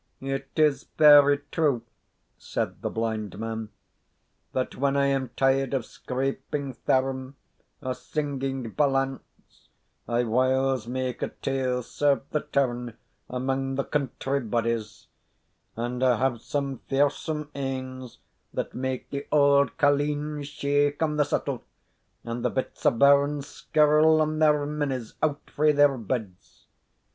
"It 0.23 0.49
is 0.55 0.85
very 0.97 1.41
true," 1.51 1.83
said 2.35 2.81
the 2.81 2.89
blind 2.89 3.37
man, 3.37 3.69
"that 4.51 4.75
when 4.75 4.97
I 4.97 5.05
am 5.05 5.29
tired 5.37 5.75
of 5.75 5.85
scraping 5.85 6.73
thairm 6.73 7.35
or 7.83 7.93
singing 7.93 8.71
ballants 8.71 9.69
I 10.07 10.23
whiles 10.23 10.87
make 10.87 11.21
a 11.21 11.27
tale 11.27 11.83
serve 11.83 12.23
the 12.31 12.39
turn 12.41 12.97
among 13.29 13.75
the 13.75 13.83
country 13.83 14.39
bodies; 14.39 15.05
and 15.75 16.03
I 16.03 16.17
have 16.17 16.41
some 16.41 16.79
fearsome 16.89 17.51
anes, 17.53 18.17
that 18.55 18.73
make 18.73 19.11
the 19.11 19.27
auld 19.31 19.77
carlines 19.77 20.47
shake 20.47 21.03
on 21.03 21.17
the 21.17 21.25
settle, 21.25 21.63
and 22.23 22.43
the 22.43 22.49
bits 22.49 22.87
o' 22.87 22.89
bairns 22.89 23.45
skirl 23.45 24.19
on 24.19 24.39
their 24.39 24.65
minnies 24.65 25.13
out 25.21 25.47
frae 25.51 25.71
their 25.71 25.95
beds. 25.95 26.65